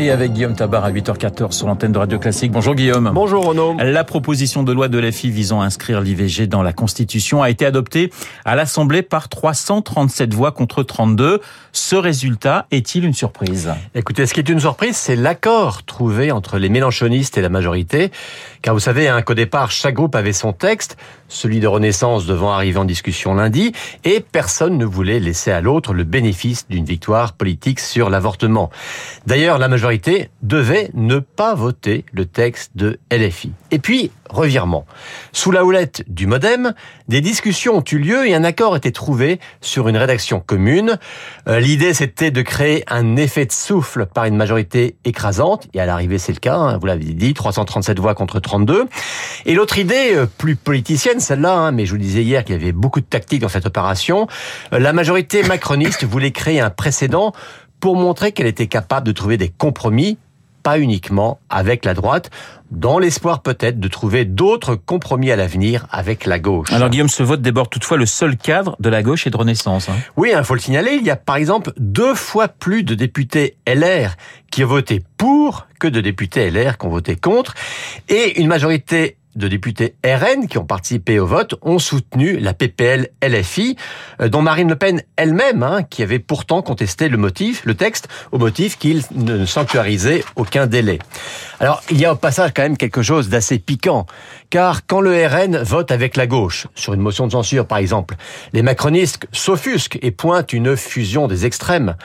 [0.00, 2.52] Et avec Guillaume Tabar à 8h14 sur l'antenne de Radio Classique.
[2.52, 3.10] Bonjour Guillaume.
[3.12, 3.76] Bonjour Renaud.
[3.82, 7.66] La proposition de loi de l'FI visant à inscrire l'IVG dans la Constitution a été
[7.66, 8.12] adoptée
[8.44, 11.40] à l'Assemblée par 337 voix contre 32.
[11.72, 13.72] Ce résultat est-il une surprise?
[13.96, 18.12] Écoutez, ce qui est une surprise, c'est l'accord trouvé entre les mélanchonistes et la majorité.
[18.62, 20.96] Car vous savez hein, qu'au départ, chaque groupe avait son texte,
[21.28, 23.72] celui de Renaissance devant arriver en discussion lundi,
[24.04, 28.70] et personne ne voulait laisser à l'autre le bénéfice d'une victoire politique sur l'avortement.
[29.26, 29.87] D'ailleurs, la majorité
[30.42, 33.52] devait ne pas voter le texte de LFI.
[33.70, 34.84] Et puis, revirement.
[35.32, 36.74] Sous la houlette du modem,
[37.08, 40.98] des discussions ont eu lieu et un accord était trouvé sur une rédaction commune.
[41.48, 45.86] Euh, l'idée, c'était de créer un effet de souffle par une majorité écrasante, et à
[45.86, 48.86] l'arrivée, c'est le cas, hein, vous l'avez dit, 337 voix contre 32.
[49.46, 52.58] Et l'autre idée, euh, plus politicienne, celle-là, hein, mais je vous disais hier qu'il y
[52.58, 54.28] avait beaucoup de tactique dans cette opération,
[54.72, 57.32] euh, la majorité macroniste voulait créer un précédent
[57.80, 60.18] pour montrer qu'elle était capable de trouver des compromis,
[60.62, 62.30] pas uniquement avec la droite,
[62.70, 66.70] dans l'espoir peut-être de trouver d'autres compromis à l'avenir avec la gauche.
[66.72, 69.88] Alors Guillaume, ce vote déborde toutefois le seul cadre de la gauche et de Renaissance.
[69.88, 69.96] Hein.
[70.16, 72.94] Oui, il hein, faut le signaler, il y a par exemple deux fois plus de
[72.94, 74.16] députés LR
[74.50, 77.54] qui ont voté pour que de députés LR qui ont voté contre,
[78.08, 83.08] et une majorité de députés RN qui ont participé au vote ont soutenu la PPL
[83.22, 83.76] LFI,
[84.20, 88.08] euh, dont Marine Le Pen elle-même, hein, qui avait pourtant contesté le motif, le texte,
[88.32, 90.98] au motif qu'il ne sanctuarisait aucun délai.
[91.60, 94.06] Alors, il y a au passage quand même quelque chose d'assez piquant,
[94.50, 98.16] car quand le RN vote avec la gauche, sur une motion de censure par exemple,
[98.52, 101.96] les macronistes s'offusquent et pointent une fusion des extrêmes.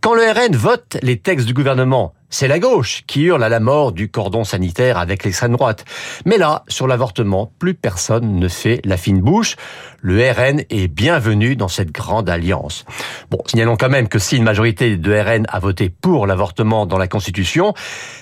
[0.00, 3.60] Quand le RN vote les textes du gouvernement, c'est la gauche qui hurle à la
[3.60, 5.84] mort du cordon sanitaire avec l'extrême droite.
[6.24, 9.56] Mais là, sur l'avortement, plus personne ne fait la fine bouche.
[10.00, 12.86] Le RN est bienvenu dans cette grande alliance.
[13.30, 16.98] Bon, signalons quand même que si une majorité de RN a voté pour l'avortement dans
[16.98, 17.74] la Constitution,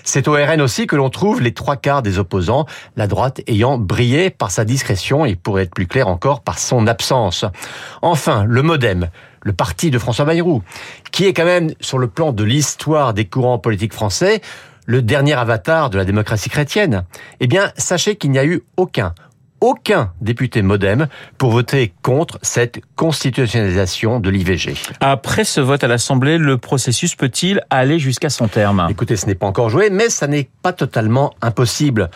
[0.02, 2.66] c'est au RN aussi que l'on trouve les trois quarts des opposants,
[2.96, 6.88] la droite ayant brillé par sa discrétion et pour être plus clair encore par son
[6.88, 7.44] absence.
[8.02, 9.08] Enfin, le modem
[9.42, 10.62] le parti de François Bayrou,
[11.12, 14.40] qui est quand même, sur le plan de l'histoire des courants politiques français,
[14.86, 17.04] le dernier avatar de la démocratie chrétienne.
[17.40, 19.14] Eh bien, sachez qu'il n'y a eu aucun,
[19.60, 21.06] aucun député modem
[21.38, 24.74] pour voter contre cette constitutionnalisation de l'IVG.
[25.00, 28.86] Après ce vote à l'Assemblée, le processus peut-il aller jusqu'à son terme?
[28.90, 32.10] Écoutez, ce n'est pas encore joué, mais ça n'est pas totalement impossible.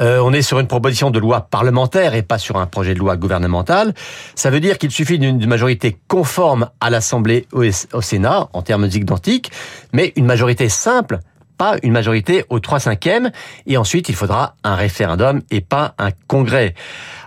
[0.00, 2.98] Euh, on est sur une proposition de loi parlementaire et pas sur un projet de
[2.98, 3.94] loi gouvernemental.
[4.34, 9.50] Ça veut dire qu'il suffit d'une majorité conforme à l'Assemblée au Sénat en termes identiques,
[9.92, 11.20] mais une majorité simple
[11.56, 13.30] pas une majorité au 3 cinquièmes
[13.66, 16.74] et ensuite il faudra un référendum et pas un congrès.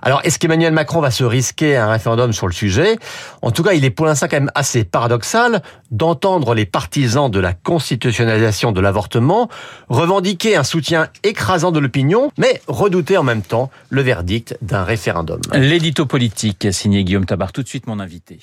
[0.01, 2.97] Alors est-ce qu'Emmanuel Macron va se risquer à un référendum sur le sujet?
[3.41, 5.61] En tout cas, il est pour l'instant quand même assez paradoxal
[5.91, 9.49] d'entendre les partisans de la constitutionnalisation de l'avortement
[9.89, 15.41] revendiquer un soutien écrasant de l'opinion, mais redouter en même temps le verdict d'un référendum.
[15.53, 18.39] L'édito politique signé Guillaume Tabar, tout de suite mon invité.